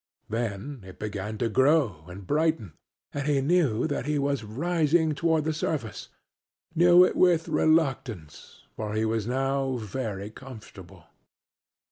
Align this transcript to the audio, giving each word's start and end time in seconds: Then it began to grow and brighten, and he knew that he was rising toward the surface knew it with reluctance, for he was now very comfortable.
Then 0.29 0.83
it 0.83 0.97
began 0.97 1.37
to 1.37 1.47
grow 1.47 2.05
and 2.07 2.25
brighten, 2.25 2.73
and 3.13 3.27
he 3.27 3.39
knew 3.39 3.85
that 3.85 4.07
he 4.07 4.17
was 4.17 4.43
rising 4.43 5.13
toward 5.13 5.43
the 5.43 5.53
surface 5.53 6.09
knew 6.73 7.05
it 7.05 7.15
with 7.15 7.47
reluctance, 7.47 8.65
for 8.75 8.95
he 8.95 9.05
was 9.05 9.27
now 9.27 9.75
very 9.75 10.31
comfortable. 10.31 11.05